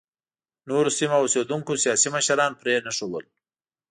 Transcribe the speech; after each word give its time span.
نورو 0.69 0.89
سیمو 0.97 1.17
اوسېدونکو 1.21 1.71
سیاسي 1.83 2.07
مشران 2.15 2.51
پرېنښودل. 2.59 3.25